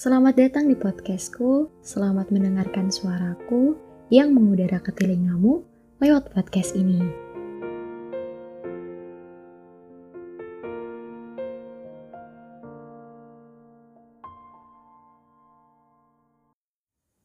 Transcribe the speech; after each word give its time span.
Selamat 0.00 0.32
datang 0.32 0.64
di 0.64 0.72
podcastku, 0.80 1.68
selamat 1.84 2.32
mendengarkan 2.32 2.88
suaraku 2.88 3.76
yang 4.08 4.32
mengudara 4.32 4.80
ke 4.80 4.96
telingamu 4.96 5.60
lewat 6.00 6.32
podcast 6.32 6.72
ini. 6.72 7.04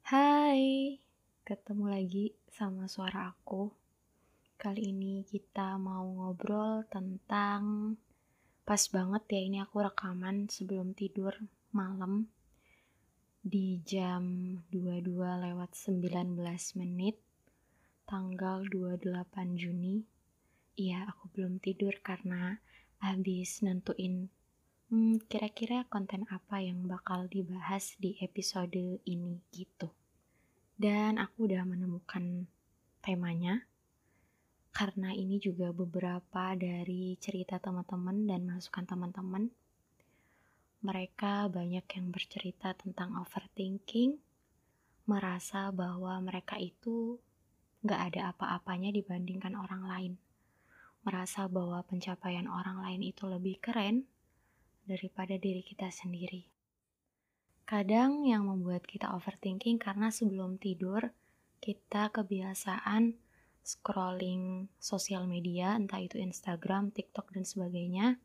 Hai, 0.03 0.99
ketemu 1.47 1.85
lagi 1.87 2.35
sama 2.51 2.91
suara 2.91 3.31
aku. 3.31 3.71
Kali 4.59 4.91
ini 4.91 5.23
kita 5.23 5.79
mau 5.79 6.03
ngobrol 6.03 6.83
tentang 6.91 7.95
pas 8.67 8.83
banget 8.91 9.23
ya 9.31 9.39
ini 9.47 9.57
aku 9.63 9.79
rekaman 9.79 10.51
sebelum 10.51 10.91
tidur 10.91 11.39
malam 11.71 12.34
di 13.45 13.77
jam 13.85 14.57
22 14.73 15.21
lewat 15.21 15.77
19 15.77 16.33
menit 16.81 17.21
tanggal 18.09 18.65
28 18.65 19.05
Juni. 19.53 20.01
Iya 20.73 21.05
aku 21.05 21.29
belum 21.29 21.61
tidur 21.61 21.93
karena 22.01 22.57
habis 22.97 23.61
nentuin 23.61 24.33
hmm, 24.89 25.29
kira-kira 25.29 25.85
konten 25.93 26.25
apa 26.33 26.57
yang 26.57 26.89
bakal 26.89 27.29
dibahas 27.29 27.93
di 28.01 28.17
episode 28.17 28.97
ini 29.05 29.37
gitu. 29.53 29.93
Dan 30.73 31.21
aku 31.21 31.45
udah 31.45 31.69
menemukan 31.69 32.49
temanya 33.05 33.61
karena 34.73 35.13
ini 35.13 35.37
juga 35.37 35.69
beberapa 35.69 36.57
dari 36.57 37.13
cerita 37.21 37.61
teman-teman 37.61 38.25
dan 38.25 38.41
masukan 38.49 38.89
teman-teman 38.89 39.53
mereka 40.85 41.49
banyak 41.49 41.81
yang 41.97 42.13
bercerita 42.13 42.77
tentang 42.77 43.17
overthinking, 43.17 44.21
merasa 45.09 45.73
bahwa 45.73 46.21
mereka 46.21 46.61
itu 46.61 47.17
gak 47.81 48.13
ada 48.13 48.29
apa-apanya 48.29 48.93
dibandingkan 48.93 49.57
orang 49.57 49.83
lain. 49.89 50.13
Merasa 51.01 51.49
bahwa 51.49 51.81
pencapaian 51.85 52.45
orang 52.45 52.85
lain 52.85 53.01
itu 53.01 53.25
lebih 53.25 53.57
keren 53.57 54.05
daripada 54.85 55.41
diri 55.41 55.65
kita 55.65 55.89
sendiri. 55.89 56.45
Kadang 57.65 58.29
yang 58.29 58.45
membuat 58.45 58.85
kita 58.85 59.09
overthinking 59.17 59.81
karena 59.81 60.13
sebelum 60.13 60.61
tidur 60.61 61.09
kita 61.57 62.13
kebiasaan 62.13 63.17
scrolling 63.65 64.69
sosial 64.77 65.25
media, 65.25 65.73
entah 65.73 65.97
itu 65.97 66.21
Instagram, 66.21 66.93
TikTok, 66.93 67.33
dan 67.33 67.41
sebagainya, 67.41 68.21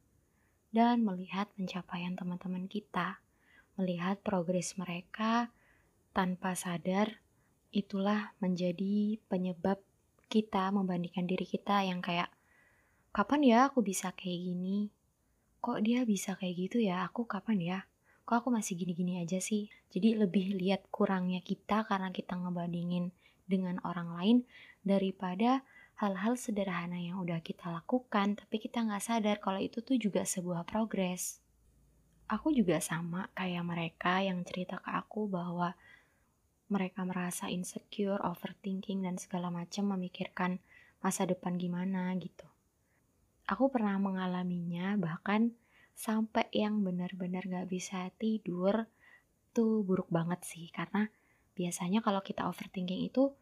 dan 0.71 1.03
melihat 1.03 1.51
pencapaian 1.59 2.15
teman-teman 2.15 2.71
kita, 2.71 3.19
melihat 3.75 4.23
progres 4.23 4.79
mereka 4.79 5.51
tanpa 6.15 6.55
sadar 6.59 7.23
itulah 7.71 8.35
menjadi 8.43 9.19
penyebab 9.31 9.79
kita 10.31 10.71
membandingkan 10.71 11.27
diri 11.27 11.47
kita 11.47 11.87
yang 11.87 12.03
kayak 12.03 12.31
kapan 13.11 13.43
ya 13.43 13.59
aku 13.67 13.83
bisa 13.83 14.15
kayak 14.15 14.39
gini? 14.39 14.91
Kok 15.59 15.83
dia 15.83 16.07
bisa 16.07 16.39
kayak 16.39 16.55
gitu 16.57 16.79
ya? 16.81 17.07
Aku 17.11 17.27
kapan 17.27 17.59
ya? 17.59 17.79
Kok 18.25 18.47
aku 18.47 18.49
masih 18.55 18.79
gini-gini 18.79 19.19
aja 19.19 19.43
sih? 19.43 19.67
Jadi 19.91 20.15
lebih 20.15 20.55
lihat 20.55 20.87
kurangnya 20.95 21.43
kita 21.43 21.83
karena 21.85 22.15
kita 22.15 22.39
ngebandingin 22.39 23.11
dengan 23.51 23.83
orang 23.83 24.15
lain 24.15 24.39
daripada 24.87 25.67
hal-hal 26.01 26.33
sederhana 26.41 26.97
yang 26.97 27.21
udah 27.21 27.45
kita 27.45 27.69
lakukan, 27.69 28.41
tapi 28.41 28.57
kita 28.57 28.81
nggak 28.81 29.05
sadar 29.05 29.37
kalau 29.37 29.61
itu 29.61 29.85
tuh 29.85 30.01
juga 30.01 30.25
sebuah 30.25 30.65
progres. 30.65 31.45
Aku 32.25 32.57
juga 32.57 32.81
sama 32.81 33.29
kayak 33.37 33.61
mereka 33.69 34.25
yang 34.25 34.41
cerita 34.41 34.81
ke 34.81 34.89
aku 34.97 35.29
bahwa 35.29 35.77
mereka 36.73 37.05
merasa 37.05 37.53
insecure, 37.53 38.17
overthinking, 38.25 39.05
dan 39.05 39.21
segala 39.21 39.53
macam 39.53 39.93
memikirkan 39.93 40.57
masa 41.05 41.29
depan 41.29 41.61
gimana 41.61 42.17
gitu. 42.17 42.49
Aku 43.45 43.69
pernah 43.69 44.01
mengalaminya 44.01 44.97
bahkan 44.97 45.53
sampai 45.93 46.49
yang 46.57 46.81
benar-benar 46.81 47.45
gak 47.45 47.69
bisa 47.69 48.09
tidur 48.17 48.89
tuh 49.53 49.85
buruk 49.85 50.09
banget 50.09 50.41
sih 50.49 50.73
karena 50.73 51.13
biasanya 51.53 52.01
kalau 52.01 52.25
kita 52.25 52.49
overthinking 52.49 53.11
itu 53.11 53.35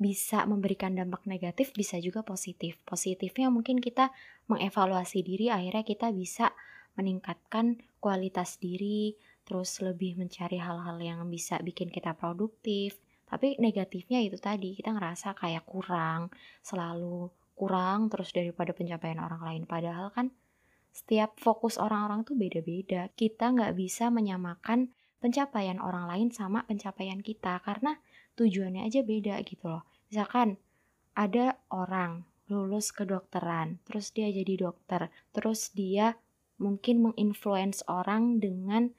bisa 0.00 0.48
memberikan 0.48 0.96
dampak 0.96 1.28
negatif, 1.28 1.76
bisa 1.76 2.00
juga 2.00 2.24
positif. 2.24 2.80
Positifnya 2.88 3.52
mungkin 3.52 3.84
kita 3.84 4.08
mengevaluasi 4.48 5.20
diri, 5.20 5.52
akhirnya 5.52 5.84
kita 5.84 6.08
bisa 6.08 6.56
meningkatkan 6.96 7.76
kualitas 8.00 8.56
diri, 8.56 9.12
terus 9.44 9.76
lebih 9.84 10.16
mencari 10.16 10.56
hal-hal 10.56 10.96
yang 11.04 11.20
bisa 11.28 11.60
bikin 11.60 11.92
kita 11.92 12.16
produktif. 12.16 12.96
Tapi 13.28 13.60
negatifnya 13.60 14.24
itu 14.24 14.40
tadi, 14.40 14.72
kita 14.72 14.96
ngerasa 14.96 15.36
kayak 15.36 15.68
kurang, 15.68 16.32
selalu 16.64 17.28
kurang 17.52 18.08
terus 18.08 18.32
daripada 18.32 18.72
pencapaian 18.72 19.20
orang 19.20 19.44
lain. 19.44 19.62
Padahal 19.68 20.08
kan 20.16 20.32
setiap 20.96 21.36
fokus 21.36 21.76
orang-orang 21.76 22.24
tuh 22.24 22.40
beda-beda. 22.40 23.12
Kita 23.12 23.52
nggak 23.52 23.76
bisa 23.76 24.08
menyamakan 24.08 24.88
pencapaian 25.20 25.78
orang 25.78 26.08
lain 26.08 26.28
sama 26.32 26.64
pencapaian 26.64 27.20
kita 27.20 27.60
karena 27.60 28.00
tujuannya 28.40 28.88
aja 28.88 29.04
beda 29.04 29.38
gitu 29.44 29.68
loh. 29.68 29.84
Misalkan 30.08 30.56
ada 31.14 31.60
orang 31.70 32.24
lulus 32.50 32.90
kedokteran, 32.90 33.78
terus 33.86 34.10
dia 34.10 34.26
jadi 34.32 34.66
dokter, 34.66 35.12
terus 35.30 35.70
dia 35.70 36.18
mungkin 36.58 37.12
menginfluence 37.12 37.86
orang 37.86 38.42
dengan 38.42 38.90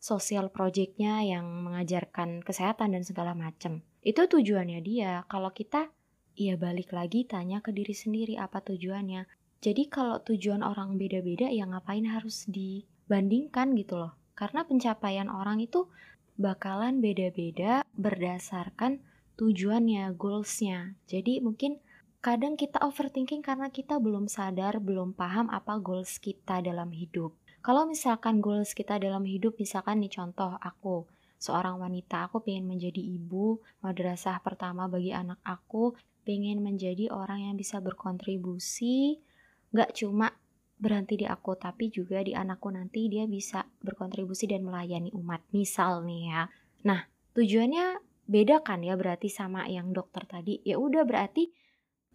sosial 0.00 0.48
projectnya 0.48 1.20
yang 1.20 1.44
mengajarkan 1.66 2.40
kesehatan 2.40 2.96
dan 2.96 3.04
segala 3.04 3.36
macam. 3.36 3.84
Itu 4.00 4.26
tujuannya 4.26 4.80
dia. 4.80 5.28
Kalau 5.28 5.52
kita 5.52 5.92
ya 6.40 6.56
balik 6.56 6.96
lagi 6.96 7.28
tanya 7.28 7.60
ke 7.60 7.70
diri 7.70 7.92
sendiri 7.92 8.40
apa 8.40 8.64
tujuannya. 8.64 9.28
Jadi 9.60 9.92
kalau 9.92 10.24
tujuan 10.24 10.64
orang 10.64 10.96
beda-beda 10.96 11.52
ya 11.52 11.68
ngapain 11.68 12.08
harus 12.08 12.48
dibandingkan 12.48 13.76
gitu 13.76 14.00
loh. 14.00 14.16
Karena 14.40 14.64
pencapaian 14.64 15.28
orang 15.28 15.60
itu 15.60 15.84
bakalan 16.40 17.04
beda-beda 17.04 17.84
berdasarkan 17.92 19.04
tujuannya, 19.36 20.08
goalsnya. 20.16 20.96
Jadi 21.04 21.44
mungkin 21.44 21.76
kadang 22.24 22.56
kita 22.56 22.80
overthinking 22.80 23.44
karena 23.44 23.68
kita 23.68 24.00
belum 24.00 24.32
sadar, 24.32 24.80
belum 24.80 25.12
paham 25.12 25.52
apa 25.52 25.76
goals 25.76 26.16
kita 26.16 26.64
dalam 26.64 26.88
hidup. 26.88 27.36
Kalau 27.60 27.84
misalkan 27.84 28.40
goals 28.40 28.72
kita 28.72 28.96
dalam 28.96 29.28
hidup, 29.28 29.60
misalkan 29.60 30.00
nih 30.00 30.08
contoh 30.16 30.56
aku, 30.56 31.04
seorang 31.36 31.76
wanita, 31.76 32.32
aku 32.32 32.40
pengen 32.40 32.64
menjadi 32.64 33.00
ibu, 33.00 33.60
madrasah 33.84 34.40
pertama 34.40 34.88
bagi 34.88 35.12
anak 35.12 35.36
aku, 35.44 35.92
pengen 36.24 36.64
menjadi 36.64 37.12
orang 37.12 37.52
yang 37.52 37.56
bisa 37.60 37.84
berkontribusi, 37.84 39.20
gak 39.76 39.92
cuma 39.92 40.39
berhenti 40.80 41.20
di 41.20 41.26
aku, 41.28 41.54
tapi 41.60 41.92
juga 41.92 42.24
di 42.24 42.32
anakku 42.32 42.72
nanti 42.72 43.06
dia 43.12 43.28
bisa 43.28 43.68
berkontribusi 43.84 44.48
dan 44.48 44.64
melayani 44.64 45.12
umat. 45.12 45.44
Misal 45.52 46.02
nih 46.08 46.32
ya. 46.32 46.42
Nah, 46.88 47.04
tujuannya 47.36 48.00
beda 48.24 48.64
kan 48.64 48.80
ya 48.80 48.96
berarti 48.96 49.28
sama 49.28 49.68
yang 49.68 49.92
dokter 49.92 50.24
tadi. 50.24 50.64
Ya 50.64 50.80
udah 50.80 51.04
berarti 51.04 51.52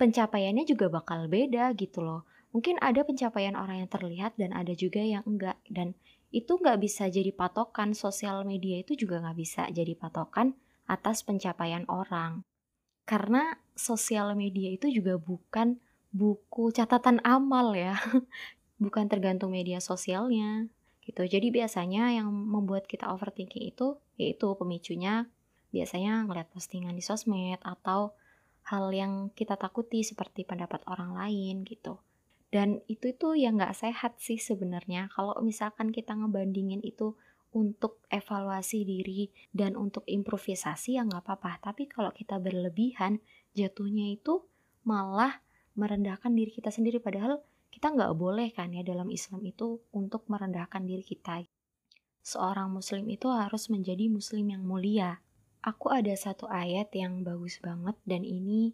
pencapaiannya 0.01 0.65
juga 0.65 0.89
bakal 0.89 1.29
beda 1.29 1.71
gitu 1.77 2.01
loh. 2.01 2.25
Mungkin 2.51 2.81
ada 2.81 3.05
pencapaian 3.05 3.53
orang 3.53 3.85
yang 3.85 3.91
terlihat 3.91 4.39
dan 4.39 4.55
ada 4.55 4.73
juga 4.73 5.03
yang 5.03 5.21
enggak. 5.29 5.61
Dan 5.69 5.93
itu 6.33 6.57
nggak 6.57 6.81
bisa 6.81 7.07
jadi 7.07 7.29
patokan. 7.35 7.93
Sosial 7.93 8.43
media 8.47 8.81
itu 8.81 8.97
juga 8.97 9.21
nggak 9.21 9.37
bisa 9.37 9.69
jadi 9.69 9.93
patokan 9.93 10.57
atas 10.89 11.21
pencapaian 11.21 11.85
orang. 11.85 12.41
Karena 13.05 13.61
sosial 13.77 14.33
media 14.33 14.73
itu 14.73 14.89
juga 14.89 15.19
bukan 15.21 15.77
buku 16.15 16.71
catatan 16.71 17.19
amal 17.27 17.75
ya. 17.75 17.99
bukan 18.83 19.07
tergantung 19.11 19.51
media 19.51 19.83
sosialnya 19.83 20.71
gitu. 21.03 21.27
Jadi 21.27 21.51
biasanya 21.51 22.15
yang 22.15 22.31
membuat 22.31 22.87
kita 22.87 23.11
overthinking 23.11 23.67
itu 23.67 23.99
yaitu 24.15 24.47
pemicunya 24.55 25.27
biasanya 25.75 26.23
ngeliat 26.23 26.47
postingan 26.55 26.95
di 26.95 27.03
sosmed 27.03 27.59
atau 27.59 28.15
hal 28.65 28.89
yang 28.95 29.29
kita 29.35 29.59
takuti 29.59 30.01
seperti 30.01 30.47
pendapat 30.47 30.81
orang 30.87 31.13
lain 31.13 31.67
gitu. 31.67 31.99
Dan 32.49 32.79
itu 32.87 33.11
itu 33.11 33.35
yang 33.35 33.59
nggak 33.59 33.75
sehat 33.75 34.15
sih 34.17 34.39
sebenarnya. 34.39 35.11
Kalau 35.11 35.35
misalkan 35.43 35.91
kita 35.91 36.15
ngebandingin 36.15 36.79
itu 36.79 37.19
untuk 37.55 38.03
evaluasi 38.11 38.83
diri 38.83 39.31
dan 39.51 39.75
untuk 39.75 40.07
improvisasi 40.07 40.95
ya 40.95 41.03
nggak 41.03 41.23
apa-apa. 41.27 41.71
Tapi 41.71 41.87
kalau 41.91 42.11
kita 42.15 42.39
berlebihan, 42.39 43.19
jatuhnya 43.55 44.15
itu 44.15 44.43
malah 44.87 45.44
merendahkan 45.75 46.31
diri 46.31 46.51
kita 46.51 46.71
sendiri. 46.71 46.97
Padahal 47.03 47.43
kita 47.69 47.91
nggak 47.91 48.15
boleh 48.15 48.49
kan 48.55 48.71
ya 48.71 48.81
dalam 48.81 49.11
Islam 49.11 49.43
itu 49.43 49.83
untuk 49.91 50.23
merendahkan 50.31 50.87
diri 50.87 51.03
kita. 51.03 51.43
Seorang 52.25 52.73
muslim 52.73 53.05
itu 53.11 53.29
harus 53.29 53.69
menjadi 53.69 54.09
muslim 54.09 54.49
yang 54.49 54.63
mulia. 54.65 55.21
Aku 55.61 55.93
ada 55.93 56.15
satu 56.15 56.49
ayat 56.49 56.89
yang 56.95 57.21
bagus 57.21 57.61
banget 57.61 57.93
dan 58.07 58.25
ini 58.25 58.73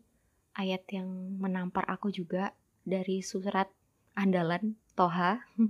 ayat 0.56 0.86
yang 0.94 1.10
menampar 1.40 1.84
aku 1.90 2.14
juga 2.14 2.56
dari 2.88 3.20
surat 3.26 3.68
andalan 4.16 4.80
Toha. 4.96 5.44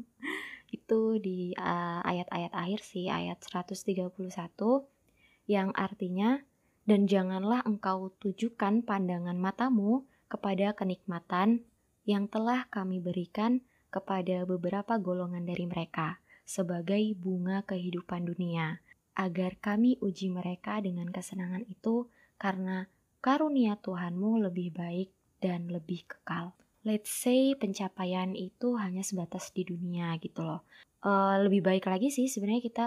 itu 0.72 1.19
di 1.19 1.51
uh, 1.60 2.00
ayat-ayat 2.04 2.51
akhir 2.56 2.80
sih, 2.84 3.12
ayat 3.12 3.44
131 3.44 4.12
yang 5.51 5.75
artinya 5.75 6.39
dan 6.88 7.06
janganlah 7.06 7.62
engkau 7.68 8.12
tujukan 8.24 8.81
pandangan 8.81 9.36
matamu 9.36 10.07
kepada 10.31 10.72
kenikmatan 10.72 11.68
yang 12.07 12.31
telah 12.31 12.72
kami 12.72 13.04
berikan 13.04 13.60
kepada 13.92 14.48
beberapa 14.48 14.95
golongan 14.95 15.44
dari 15.44 15.68
mereka 15.68 16.24
sebagai 16.48 17.00
bunga 17.19 17.68
kehidupan 17.68 18.28
dunia, 18.28 18.80
agar 19.16 19.60
kami 19.60 20.00
uji 20.00 20.31
mereka 20.31 20.80
dengan 20.80 21.12
kesenangan 21.12 21.68
itu 21.68 22.07
karena 22.39 22.88
karunia 23.19 23.78
Tuhanmu 23.78 24.42
lebih 24.50 24.74
baik 24.74 25.12
dan 25.44 25.68
lebih 25.68 26.07
kekal. 26.07 26.56
Let's 26.81 27.13
say 27.13 27.54
pencapaian 27.54 28.34
itu 28.34 28.74
hanya 28.80 29.06
sebatas 29.06 29.54
di 29.54 29.68
dunia 29.68 30.18
gitu 30.18 30.42
loh. 30.42 30.66
Uh, 31.01 31.45
lebih 31.45 31.62
baik 31.62 31.86
lagi 31.86 32.10
sih 32.10 32.25
sebenarnya 32.25 32.63
kita 32.66 32.86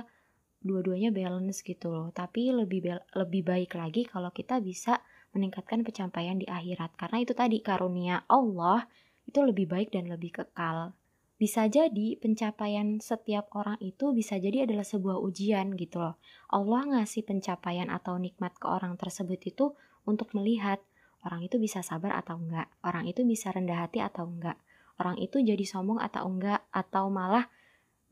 dua-duanya 0.65 1.15
balance 1.15 1.63
gitu 1.63 1.95
loh. 1.95 2.11
Tapi 2.11 2.51
lebih 2.51 2.99
lebih 3.15 3.43
baik 3.47 3.79
lagi 3.79 4.03
kalau 4.09 4.35
kita 4.35 4.59
bisa 4.59 4.99
meningkatkan 5.35 5.83
pencapaian 5.83 6.39
di 6.39 6.47
akhirat 6.47 6.95
karena 6.95 7.19
itu 7.21 7.35
tadi 7.35 7.59
karunia 7.61 8.23
Allah 8.31 8.87
itu 9.27 9.43
lebih 9.43 9.67
baik 9.69 9.91
dan 9.91 10.07
lebih 10.07 10.31
kekal. 10.31 10.95
Bisa 11.35 11.67
jadi 11.67 12.15
pencapaian 12.17 13.03
setiap 13.03 13.51
orang 13.59 13.75
itu 13.83 14.15
bisa 14.15 14.39
jadi 14.39 14.71
adalah 14.71 14.87
sebuah 14.87 15.19
ujian 15.19 15.75
gitu 15.75 15.99
loh. 15.99 16.17
Allah 16.47 16.87
ngasih 16.87 17.27
pencapaian 17.27 17.91
atau 17.91 18.15
nikmat 18.17 18.55
ke 18.55 18.71
orang 18.71 18.95
tersebut 18.95 19.43
itu 19.43 19.75
untuk 20.07 20.31
melihat 20.39 20.79
orang 21.27 21.43
itu 21.43 21.59
bisa 21.59 21.83
sabar 21.83 22.15
atau 22.23 22.39
enggak, 22.39 22.71
orang 22.87 23.11
itu 23.11 23.27
bisa 23.27 23.51
rendah 23.51 23.83
hati 23.83 23.99
atau 23.99 24.29
enggak, 24.29 24.61
orang 25.01 25.19
itu 25.19 25.41
jadi 25.43 25.65
sombong 25.67 25.99
atau 25.99 26.29
enggak, 26.29 26.63
atau 26.71 27.11
malah 27.11 27.51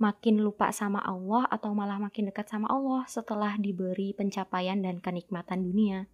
makin 0.03 0.43
lupa 0.43 0.75
sama 0.75 0.99
Allah 0.99 1.47
atau 1.47 1.71
malah 1.79 2.03
makin 2.03 2.27
dekat 2.33 2.51
sama 2.51 2.67
Allah 2.67 3.07
setelah 3.07 3.55
diberi 3.55 4.11
pencapaian 4.17 4.83
dan 4.83 4.99
kenikmatan 4.99 5.63
dunia. 5.63 6.11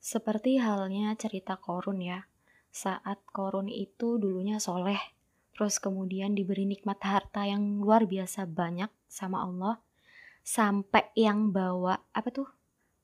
Seperti 0.00 0.56
halnya 0.56 1.12
cerita 1.12 1.60
Korun 1.60 2.00
ya, 2.00 2.24
saat 2.72 3.20
Korun 3.28 3.68
itu 3.68 4.16
dulunya 4.16 4.56
soleh, 4.56 4.96
terus 5.52 5.76
kemudian 5.76 6.32
diberi 6.32 6.64
nikmat 6.64 6.96
harta 7.04 7.44
yang 7.44 7.84
luar 7.84 8.08
biasa 8.08 8.48
banyak 8.48 8.88
sama 9.04 9.44
Allah, 9.44 9.76
sampai 10.40 11.12
yang 11.12 11.52
bawa 11.52 12.00
apa 12.16 12.32
tuh 12.32 12.48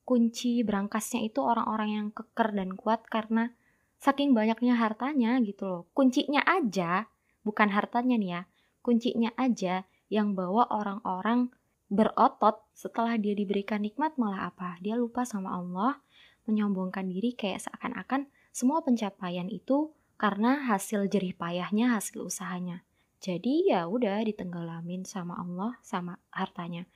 kunci 0.09 0.65
berangkasnya 0.65 1.29
itu 1.29 1.45
orang-orang 1.45 1.91
yang 2.01 2.09
keker 2.17 2.57
dan 2.57 2.73
kuat 2.81 3.05
karena 3.13 3.53
saking 4.01 4.33
banyaknya 4.33 4.81
hartanya 4.81 5.37
gitu 5.45 5.69
loh. 5.69 5.83
Kuncinya 5.93 6.41
aja, 6.49 7.13
bukan 7.45 7.77
hartanya 7.77 8.17
nih 8.17 8.31
ya, 8.41 8.43
kuncinya 8.81 9.37
aja 9.37 9.85
yang 10.09 10.33
bawa 10.33 10.65
orang-orang 10.73 11.53
berotot 11.93 12.65
setelah 12.73 13.21
dia 13.21 13.37
diberikan 13.37 13.85
nikmat 13.85 14.17
malah 14.17 14.49
apa? 14.49 14.81
Dia 14.81 14.97
lupa 14.97 15.29
sama 15.29 15.53
Allah, 15.59 15.99
menyombongkan 16.47 17.11
diri 17.11 17.35
kayak 17.35 17.63
seakan-akan 17.67 18.31
semua 18.55 18.81
pencapaian 18.81 19.51
itu 19.53 19.93
karena 20.17 20.65
hasil 20.73 21.13
jerih 21.13 21.37
payahnya, 21.37 21.93
hasil 21.99 22.25
usahanya. 22.25 22.87
Jadi 23.21 23.69
ya 23.69 23.85
udah 23.85 24.25
ditenggelamin 24.25 25.05
sama 25.05 25.37
Allah 25.37 25.77
sama 25.85 26.17
hartanya. 26.33 26.89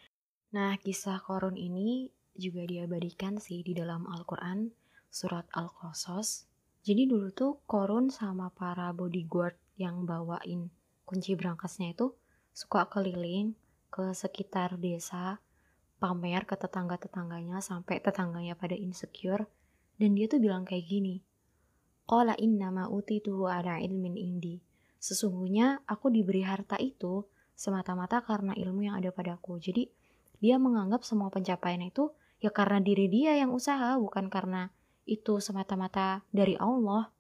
Nah, 0.57 0.79
kisah 0.81 1.21
Korun 1.21 1.61
ini 1.61 2.09
juga 2.33 2.65
diabadikan 2.65 3.37
sih 3.37 3.61
di 3.61 3.77
dalam 3.77 4.09
Al-Quran, 4.09 4.73
surat 5.13 5.45
Al-Qasas. 5.53 6.49
Jadi 6.81 7.05
dulu 7.05 7.29
tuh 7.35 7.61
Korun 7.69 8.09
sama 8.09 8.49
para 8.49 8.89
bodyguard 8.97 9.59
yang 9.77 10.09
bawain 10.09 10.73
kunci 11.11 11.35
berangkasnya 11.35 11.99
itu 11.99 12.15
suka 12.55 12.87
keliling 12.87 13.59
ke 13.91 14.15
sekitar 14.15 14.79
desa, 14.79 15.43
pamer 16.01 16.49
ke 16.49 16.57
tetangga-tetangganya 16.57 17.61
sampai 17.61 18.01
tetangganya 18.01 18.57
pada 18.57 18.73
insecure. 18.73 19.45
Dan 20.01 20.17
dia 20.17 20.27
tuh 20.27 20.41
bilang 20.41 20.65
kayak 20.65 20.89
gini, 20.89 21.21
Qala 22.09 22.35
innama 22.41 22.91
utituhu 22.91 23.47
ala 23.47 23.79
ilmin 23.79 24.19
indi. 24.19 24.59
Sesungguhnya 24.99 25.85
aku 25.87 26.11
diberi 26.11 26.43
harta 26.43 26.75
itu 26.81 27.29
semata-mata 27.55 28.25
karena 28.27 28.57
ilmu 28.57 28.89
yang 28.89 28.99
ada 28.99 29.15
padaku. 29.15 29.63
Jadi 29.63 29.87
dia 30.43 30.57
menganggap 30.59 31.07
semua 31.07 31.31
pencapaian 31.31 31.85
itu 31.85 32.11
ya 32.43 32.51
karena 32.51 32.81
diri 32.81 33.07
dia 33.07 33.37
yang 33.37 33.53
usaha, 33.55 33.95
bukan 34.01 34.27
karena 34.27 34.73
itu 35.05 35.39
semata-mata 35.39 36.25
dari 36.33 36.57
Allah. 36.57 37.13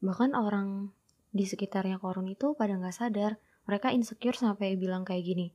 Bahkan 0.00 0.32
orang 0.34 0.90
di 1.30 1.44
sekitarnya 1.44 2.00
Korun 2.00 2.26
itu 2.32 2.56
pada 2.56 2.74
nggak 2.74 2.96
sadar, 2.96 3.36
mereka 3.68 3.92
insecure 3.92 4.34
sampai 4.34 4.74
bilang 4.74 5.04
kayak 5.04 5.22
gini, 5.22 5.46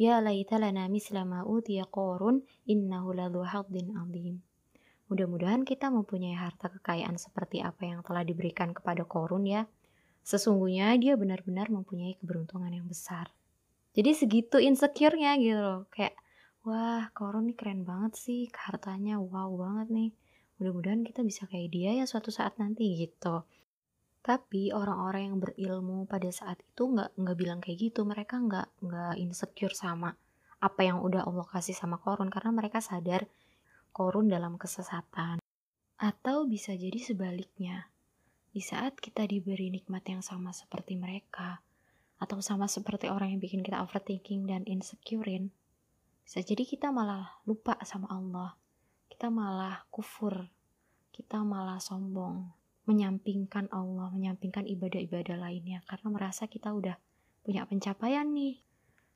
Ya 0.00 0.18
laita 0.20 0.56
lana 0.56 0.88
misla 0.88 1.24
ma 1.24 1.44
utiya 1.44 1.84
Korun 1.88 2.44
innahu 2.64 3.12
ladhu 3.12 3.44
haddin 3.44 3.92
azim. 3.96 4.40
Mudah-mudahan 5.12 5.68
kita 5.68 5.92
mempunyai 5.92 6.32
harta 6.36 6.72
kekayaan 6.72 7.20
seperti 7.20 7.60
apa 7.60 7.84
yang 7.84 8.00
telah 8.00 8.24
diberikan 8.24 8.72
kepada 8.72 9.04
Korun 9.04 9.44
ya. 9.44 9.68
Sesungguhnya 10.24 10.96
dia 10.96 11.18
benar-benar 11.18 11.68
mempunyai 11.68 12.16
keberuntungan 12.16 12.72
yang 12.72 12.88
besar. 12.88 13.28
Jadi 13.92 14.16
segitu 14.16 14.56
insecure-nya 14.56 15.36
gitu 15.36 15.60
loh. 15.60 15.80
Kayak 15.92 16.16
wah 16.62 17.10
Koron 17.10 17.50
nih 17.50 17.56
keren 17.58 17.82
banget 17.82 18.14
sih 18.14 18.46
hartanya 18.54 19.18
wow 19.18 19.50
banget 19.58 19.88
nih 19.90 20.10
mudah-mudahan 20.62 21.02
kita 21.02 21.26
bisa 21.26 21.50
kayak 21.50 21.74
dia 21.74 21.90
ya 21.98 22.06
suatu 22.06 22.30
saat 22.30 22.54
nanti 22.62 22.94
gitu 22.94 23.42
tapi 24.22 24.70
orang-orang 24.70 25.34
yang 25.34 25.38
berilmu 25.42 26.06
pada 26.06 26.30
saat 26.30 26.62
itu 26.62 26.86
nggak 26.86 27.18
nggak 27.18 27.36
bilang 27.36 27.58
kayak 27.58 27.90
gitu 27.90 28.06
mereka 28.06 28.38
nggak 28.38 28.70
nggak 28.82 29.14
insecure 29.18 29.74
sama 29.74 30.14
apa 30.62 30.80
yang 30.86 31.02
udah 31.02 31.26
Allah 31.26 31.46
kasih 31.50 31.74
sama 31.74 31.98
Korun 31.98 32.30
karena 32.30 32.54
mereka 32.54 32.78
sadar 32.78 33.26
Korun 33.90 34.30
dalam 34.30 34.54
kesesatan 34.56 35.42
atau 35.98 36.46
bisa 36.46 36.72
jadi 36.78 36.98
sebaliknya 37.02 37.90
di 38.54 38.62
saat 38.62 38.96
kita 39.02 39.26
diberi 39.26 39.74
nikmat 39.74 40.06
yang 40.06 40.22
sama 40.22 40.54
seperti 40.54 40.94
mereka 40.94 41.58
atau 42.22 42.38
sama 42.38 42.70
seperti 42.70 43.10
orang 43.10 43.34
yang 43.34 43.42
bikin 43.42 43.66
kita 43.66 43.82
overthinking 43.82 44.46
dan 44.46 44.62
insecurein 44.70 45.50
bisa 46.22 46.38
jadi 46.40 46.62
kita 46.62 46.94
malah 46.94 47.42
lupa 47.44 47.74
sama 47.82 48.06
Allah. 48.08 48.54
Kita 49.10 49.28
malah 49.28 49.84
kufur. 49.90 50.48
Kita 51.12 51.42
malah 51.42 51.82
sombong. 51.82 52.61
Menyampingkan 52.84 53.70
Allah, 53.70 54.10
menyampingkan 54.10 54.66
ibadah-ibadah 54.66 55.38
lainnya. 55.38 55.82
Karena 55.86 56.08
merasa 56.10 56.50
kita 56.50 56.74
udah 56.74 56.98
punya 57.42 57.66
pencapaian 57.66 58.26
nih. 58.30 58.58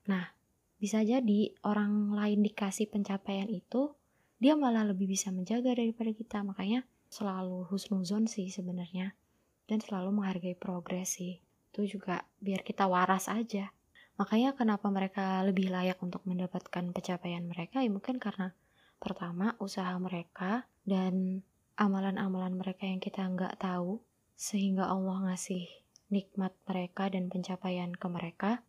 Nah, 0.07 0.31
bisa 0.79 1.03
jadi 1.03 1.55
orang 1.67 2.15
lain 2.15 2.47
dikasih 2.47 2.87
pencapaian 2.91 3.51
itu, 3.51 3.95
dia 4.39 4.55
malah 4.55 4.87
lebih 4.87 5.11
bisa 5.11 5.35
menjaga 5.35 5.75
daripada 5.75 6.15
kita. 6.15 6.47
Makanya 6.47 6.87
selalu 7.11 7.67
husnuzon 7.71 8.31
sih 8.31 8.51
sebenarnya. 8.53 9.19
Dan 9.67 9.83
selalu 9.83 10.15
menghargai 10.23 10.55
progres 10.55 11.19
sih. 11.19 11.43
Itu 11.75 11.85
juga 11.85 12.23
biar 12.39 12.63
kita 12.63 12.87
waras 12.87 13.27
aja. 13.27 13.75
Makanya 14.17 14.57
kenapa 14.57 14.89
mereka 14.89 15.45
lebih 15.45 15.69
layak 15.69 16.01
untuk 16.01 16.25
mendapatkan 16.25 16.89
pencapaian 16.89 17.45
mereka 17.45 17.85
ya 17.85 17.91
mungkin 17.93 18.17
karena 18.17 18.57
pertama 18.97 19.53
usaha 19.61 19.93
mereka 20.01 20.65
dan 20.89 21.45
amalan-amalan 21.77 22.57
mereka 22.57 22.89
yang 22.89 23.01
kita 23.01 23.25
nggak 23.25 23.61
tahu 23.61 24.01
sehingga 24.37 24.89
Allah 24.89 25.31
ngasih 25.31 25.69
nikmat 26.13 26.53
mereka 26.69 27.09
dan 27.09 27.29
pencapaian 27.29 27.93
ke 27.93 28.07
mereka 28.09 28.65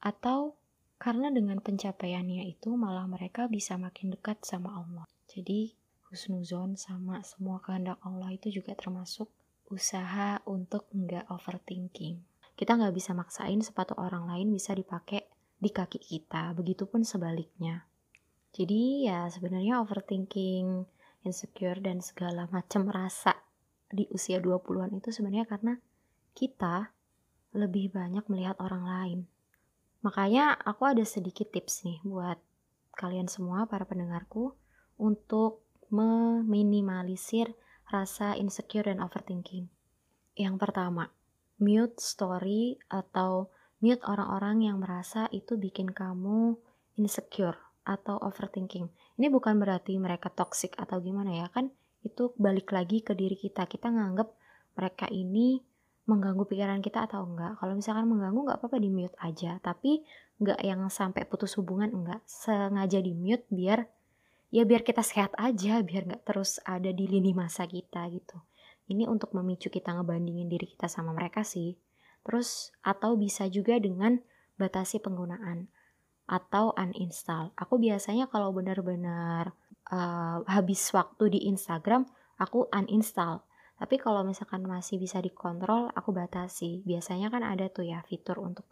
atau 0.00 0.56
karena 0.96 1.28
dengan 1.28 1.60
pencapaiannya 1.60 2.48
itu 2.48 2.72
malah 2.74 3.04
mereka 3.04 3.48
bisa 3.52 3.76
makin 3.76 4.16
dekat 4.16 4.40
sama 4.44 4.80
Allah. 4.80 5.04
Jadi 5.28 5.76
husnuzon 6.08 6.80
sama 6.80 7.20
semua 7.22 7.60
kehendak 7.60 8.00
Allah 8.00 8.32
itu 8.32 8.48
juga 8.48 8.72
termasuk 8.72 9.28
usaha 9.68 10.40
untuk 10.48 10.88
nggak 10.94 11.28
overthinking 11.28 12.24
kita 12.56 12.72
nggak 12.72 12.96
bisa 12.96 13.12
maksain 13.12 13.60
sepatu 13.60 13.92
orang 14.00 14.24
lain 14.32 14.48
bisa 14.48 14.72
dipakai 14.72 15.28
di 15.60 15.68
kaki 15.68 16.00
kita, 16.00 16.56
begitupun 16.56 17.04
sebaliknya. 17.04 17.84
Jadi 18.56 19.04
ya 19.04 19.28
sebenarnya 19.28 19.84
overthinking, 19.84 20.88
insecure 21.26 21.82
dan 21.82 21.98
segala 21.98 22.46
macam 22.48 22.86
rasa 22.86 23.34
di 23.90 24.06
usia 24.14 24.38
20-an 24.38 24.94
itu 24.98 25.10
sebenarnya 25.10 25.46
karena 25.50 25.74
kita 26.32 26.94
lebih 27.54 27.90
banyak 27.90 28.22
melihat 28.30 28.56
orang 28.62 28.84
lain. 28.86 29.20
Makanya 30.06 30.54
aku 30.54 30.86
ada 30.86 31.02
sedikit 31.02 31.50
tips 31.50 31.82
nih 31.82 31.98
buat 32.06 32.38
kalian 32.94 33.26
semua 33.26 33.66
para 33.66 33.82
pendengarku 33.82 34.54
untuk 34.96 35.66
meminimalisir 35.90 37.52
rasa 37.90 38.38
insecure 38.38 38.86
dan 38.86 39.02
overthinking. 39.02 39.66
Yang 40.38 40.56
pertama, 40.62 41.10
mute 41.58 41.98
story 41.98 42.78
atau 42.86 43.50
mute 43.82 44.02
orang-orang 44.06 44.66
yang 44.70 44.78
merasa 44.78 45.30
itu 45.30 45.58
bikin 45.58 45.90
kamu 45.90 46.58
insecure 46.98 47.65
atau 47.86 48.18
overthinking. 48.18 48.90
Ini 49.16 49.30
bukan 49.30 49.62
berarti 49.62 49.94
mereka 49.96 50.28
toxic 50.34 50.74
atau 50.74 50.98
gimana 50.98 51.30
ya 51.30 51.48
kan? 51.48 51.70
Itu 52.02 52.34
balik 52.36 52.74
lagi 52.74 53.00
ke 53.06 53.14
diri 53.14 53.38
kita. 53.38 53.70
Kita 53.70 53.88
nganggep 53.94 54.28
mereka 54.74 55.06
ini 55.08 55.62
mengganggu 56.06 56.46
pikiran 56.46 56.82
kita 56.82 57.06
atau 57.06 57.26
enggak. 57.26 57.58
Kalau 57.58 57.74
misalkan 57.78 58.06
mengganggu 58.10 58.40
nggak 58.46 58.58
apa-apa 58.62 58.78
di 58.78 58.90
mute 58.90 59.14
aja, 59.22 59.58
tapi 59.62 60.02
nggak 60.42 60.60
yang 60.62 60.82
sampai 60.90 61.26
putus 61.26 61.54
hubungan 61.58 61.90
enggak. 61.90 62.22
Sengaja 62.26 62.98
di 62.98 63.14
mute 63.14 63.46
biar 63.50 63.86
ya 64.50 64.62
biar 64.62 64.86
kita 64.86 65.02
sehat 65.02 65.34
aja, 65.38 65.82
biar 65.82 66.06
nggak 66.06 66.22
terus 66.26 66.62
ada 66.62 66.90
di 66.90 67.06
lini 67.06 67.34
masa 67.34 67.66
kita 67.66 68.06
gitu. 68.10 68.38
Ini 68.86 69.10
untuk 69.10 69.34
memicu 69.34 69.66
kita 69.66 69.98
ngebandingin 69.98 70.46
diri 70.46 70.66
kita 70.70 70.86
sama 70.86 71.10
mereka 71.10 71.42
sih. 71.42 71.74
Terus 72.22 72.70
atau 72.86 73.18
bisa 73.18 73.50
juga 73.50 73.78
dengan 73.82 74.22
batasi 74.58 75.02
penggunaan 75.02 75.66
atau 76.26 76.74
uninstall. 76.74 77.54
Aku 77.54 77.78
biasanya 77.78 78.26
kalau 78.26 78.50
benar-benar 78.50 79.54
uh, 79.90 80.42
habis 80.46 80.82
waktu 80.90 81.38
di 81.38 81.40
Instagram, 81.50 82.06
aku 82.38 82.66
uninstall 82.70 83.46
tapi 83.76 84.00
kalau 84.00 84.24
misalkan 84.24 84.64
masih 84.64 84.96
bisa 84.96 85.20
dikontrol, 85.20 85.92
aku 85.92 86.08
batasi. 86.16 86.80
Biasanya 86.88 87.28
kan 87.28 87.44
ada 87.44 87.68
tuh 87.68 87.84
ya 87.84 88.00
fitur 88.08 88.40
untuk 88.40 88.64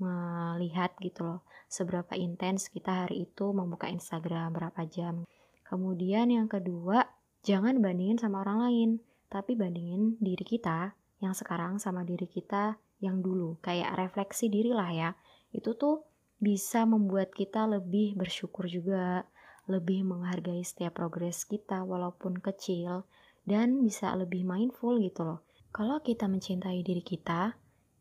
melihat 0.00 0.96
gitu 0.98 1.22
loh 1.28 1.40
seberapa 1.68 2.16
intens 2.16 2.72
kita 2.72 3.04
hari 3.06 3.28
itu 3.30 3.52
membuka 3.54 3.86
Instagram 3.86 4.50
berapa 4.50 4.82
jam. 4.90 5.22
Kemudian 5.62 6.34
yang 6.34 6.50
kedua, 6.50 7.06
jangan 7.46 7.78
bandingin 7.78 8.18
sama 8.18 8.42
orang 8.42 8.58
lain, 8.66 8.90
tapi 9.30 9.54
bandingin 9.54 10.18
diri 10.18 10.42
kita 10.42 10.98
yang 11.22 11.36
sekarang 11.36 11.78
sama 11.78 12.02
diri 12.02 12.26
kita 12.26 12.74
yang 12.98 13.22
dulu. 13.22 13.62
Kayak 13.62 13.94
refleksi 13.94 14.50
diri 14.50 14.74
lah 14.74 14.90
ya. 14.90 15.10
Itu 15.54 15.78
tuh 15.78 16.09
bisa 16.40 16.88
membuat 16.88 17.36
kita 17.36 17.68
lebih 17.68 18.16
bersyukur 18.16 18.64
juga, 18.64 19.28
lebih 19.68 20.08
menghargai 20.08 20.64
setiap 20.64 20.96
progres 20.96 21.44
kita 21.44 21.84
walaupun 21.84 22.40
kecil 22.40 23.04
dan 23.44 23.84
bisa 23.84 24.10
lebih 24.16 24.42
mindful 24.42 24.96
gitu 24.98 25.22
loh. 25.22 25.40
Kalau 25.70 26.02
kita 26.02 26.26
mencintai 26.26 26.82
diri 26.82 27.04
kita, 27.04 27.54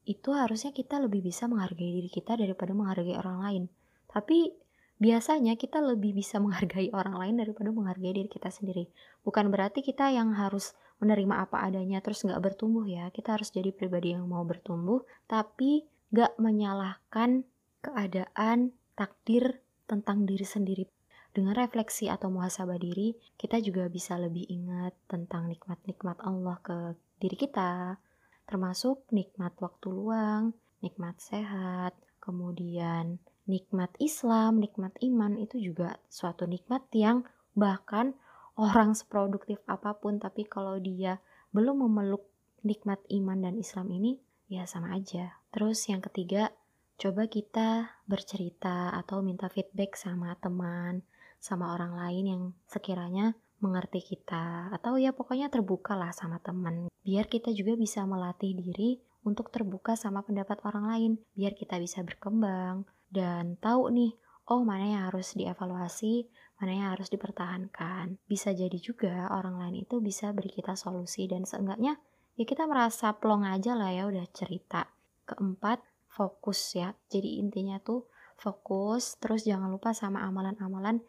itu 0.10 0.34
harusnya 0.34 0.74
kita 0.74 0.98
lebih 0.98 1.22
bisa 1.22 1.46
menghargai 1.46 2.02
diri 2.02 2.10
kita 2.10 2.34
daripada 2.34 2.74
menghargai 2.74 3.14
orang 3.14 3.38
lain. 3.46 3.64
Tapi 4.10 4.50
biasanya 4.98 5.54
kita 5.54 5.78
lebih 5.84 6.18
bisa 6.18 6.42
menghargai 6.42 6.90
orang 6.90 7.16
lain 7.22 7.36
daripada 7.38 7.70
menghargai 7.70 8.18
diri 8.18 8.30
kita 8.32 8.50
sendiri. 8.50 8.90
Bukan 9.22 9.54
berarti 9.54 9.86
kita 9.86 10.10
yang 10.10 10.34
harus 10.34 10.74
menerima 10.98 11.46
apa 11.46 11.62
adanya 11.62 12.02
terus 12.02 12.26
nggak 12.26 12.42
bertumbuh 12.42 12.90
ya. 12.90 13.14
Kita 13.14 13.38
harus 13.38 13.54
jadi 13.54 13.70
pribadi 13.70 14.18
yang 14.18 14.26
mau 14.26 14.42
bertumbuh, 14.42 15.06
tapi 15.30 15.86
nggak 16.10 16.42
menyalahkan 16.42 17.46
keadaan, 17.80 18.76
takdir 18.94 19.64
tentang 19.90 20.28
diri 20.28 20.46
sendiri. 20.46 20.86
Dengan 21.30 21.54
refleksi 21.54 22.10
atau 22.10 22.34
muhasabah 22.34 22.82
diri, 22.82 23.14
kita 23.38 23.62
juga 23.62 23.86
bisa 23.88 24.18
lebih 24.18 24.50
ingat 24.50 24.98
tentang 25.06 25.46
nikmat-nikmat 25.48 26.18
Allah 26.26 26.58
ke 26.60 26.98
diri 27.22 27.38
kita, 27.38 28.02
termasuk 28.50 29.06
nikmat 29.14 29.54
waktu 29.62 29.88
luang, 29.94 30.58
nikmat 30.82 31.22
sehat, 31.22 31.94
kemudian 32.18 33.22
nikmat 33.46 33.94
Islam, 34.02 34.58
nikmat 34.62 34.94
iman 35.02 35.38
itu 35.38 35.58
juga 35.58 35.98
suatu 36.10 36.46
nikmat 36.46 36.86
yang 36.94 37.26
bahkan 37.58 38.18
orang 38.60 38.94
seproduktif 38.94 39.58
apa 39.66 39.98
pun 39.98 40.20
tapi 40.20 40.46
kalau 40.46 40.78
dia 40.78 41.18
belum 41.56 41.88
memeluk 41.88 42.28
nikmat 42.62 43.00
iman 43.10 43.40
dan 43.42 43.56
Islam 43.58 43.90
ini 43.90 44.20
ya 44.52 44.70
sama 44.70 44.94
aja. 44.94 45.40
Terus 45.50 45.86
yang 45.90 46.04
ketiga, 46.04 46.54
coba 47.00 47.32
kita 47.32 47.96
bercerita 48.04 48.92
atau 48.92 49.24
minta 49.24 49.48
feedback 49.48 49.96
sama 49.96 50.36
teman, 50.36 51.00
sama 51.40 51.72
orang 51.72 51.96
lain 51.96 52.26
yang 52.28 52.44
sekiranya 52.68 53.40
mengerti 53.64 54.04
kita 54.04 54.68
atau 54.76 55.00
ya 55.00 55.16
pokoknya 55.16 55.48
terbuka 55.48 55.96
lah 55.96 56.12
sama 56.12 56.44
teman. 56.44 56.92
Biar 57.00 57.32
kita 57.32 57.56
juga 57.56 57.80
bisa 57.80 58.04
melatih 58.04 58.52
diri 58.52 59.00
untuk 59.24 59.48
terbuka 59.48 59.96
sama 59.96 60.28
pendapat 60.28 60.60
orang 60.68 60.86
lain. 60.92 61.12
Biar 61.40 61.56
kita 61.56 61.80
bisa 61.80 62.04
berkembang 62.04 62.84
dan 63.08 63.56
tahu 63.64 63.96
nih 63.96 64.12
oh 64.52 64.68
mana 64.68 64.86
yang 64.92 65.04
harus 65.08 65.34
dievaluasi 65.40 66.28
mana 66.60 66.76
yang 66.76 66.90
harus 66.92 67.08
dipertahankan. 67.08 68.20
Bisa 68.28 68.52
jadi 68.52 68.76
juga 68.76 69.32
orang 69.32 69.56
lain 69.56 69.88
itu 69.88 70.04
bisa 70.04 70.36
beri 70.36 70.52
kita 70.52 70.76
solusi 70.76 71.32
dan 71.32 71.48
seenggaknya 71.48 71.96
ya 72.36 72.44
kita 72.44 72.68
merasa 72.68 73.16
plong 73.16 73.48
aja 73.48 73.80
lah 73.80 73.96
ya 73.96 74.04
udah 74.12 74.28
cerita. 74.36 74.92
Keempat 75.24 75.80
fokus 76.20 76.76
ya 76.76 76.92
jadi 77.08 77.40
intinya 77.40 77.80
tuh 77.80 78.04
fokus 78.36 79.16
terus 79.24 79.48
jangan 79.48 79.72
lupa 79.72 79.96
sama 79.96 80.28
amalan-amalan 80.28 81.00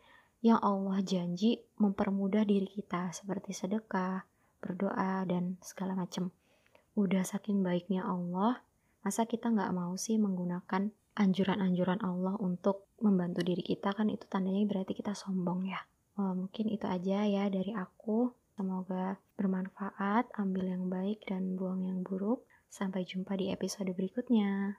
yang 0.41 0.57
Allah 0.65 1.05
janji 1.05 1.61
mempermudah 1.77 2.49
diri 2.49 2.65
kita 2.65 3.13
seperti 3.13 3.53
sedekah, 3.53 4.25
berdoa, 4.57 5.29
dan 5.29 5.61
segala 5.61 5.93
macam. 5.93 6.33
Udah 6.97 7.29
saking 7.29 7.61
baiknya 7.61 8.09
Allah, 8.09 8.65
masa 9.05 9.29
kita 9.29 9.53
nggak 9.53 9.73
mau 9.77 9.93
sih 10.01 10.17
menggunakan 10.17 10.89
anjuran-anjuran 11.13 12.01
Allah 12.01 12.41
untuk 12.41 12.89
membantu 13.05 13.45
diri 13.45 13.61
kita 13.61 13.93
kan 13.93 14.09
itu 14.09 14.25
tandanya 14.33 14.65
berarti 14.65 14.97
kita 14.97 15.13
sombong 15.13 15.69
ya. 15.69 15.81
Oh, 16.17 16.33
mungkin 16.33 16.73
itu 16.73 16.89
aja 16.89 17.25
ya 17.29 17.49
dari 17.53 17.77
aku. 17.77 18.33
Semoga 18.61 19.17
bermanfaat, 19.41 20.37
ambil 20.37 20.69
yang 20.69 20.93
baik 20.93 21.25
dan 21.25 21.57
buang 21.57 21.81
yang 21.81 22.05
buruk. 22.05 22.45
Sampai 22.69 23.09
jumpa 23.09 23.33
di 23.41 23.49
episode 23.49 23.89
berikutnya. 23.97 24.77